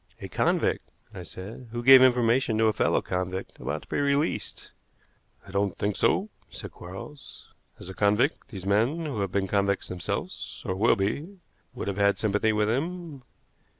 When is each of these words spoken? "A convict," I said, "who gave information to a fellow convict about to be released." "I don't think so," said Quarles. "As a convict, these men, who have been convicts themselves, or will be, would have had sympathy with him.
"A 0.19 0.27
convict," 0.27 0.91
I 1.13 1.21
said, 1.21 1.67
"who 1.71 1.83
gave 1.83 2.01
information 2.01 2.57
to 2.57 2.65
a 2.65 2.73
fellow 2.73 3.03
convict 3.03 3.59
about 3.59 3.83
to 3.83 3.87
be 3.87 3.99
released." 3.99 4.71
"I 5.45 5.51
don't 5.51 5.77
think 5.77 5.95
so," 5.95 6.29
said 6.49 6.71
Quarles. 6.71 7.53
"As 7.79 7.87
a 7.87 7.93
convict, 7.93 8.47
these 8.47 8.65
men, 8.65 9.05
who 9.05 9.19
have 9.19 9.31
been 9.31 9.45
convicts 9.47 9.89
themselves, 9.89 10.63
or 10.65 10.75
will 10.75 10.95
be, 10.95 11.37
would 11.75 11.87
have 11.87 11.97
had 11.97 12.17
sympathy 12.17 12.51
with 12.51 12.67
him. 12.67 13.21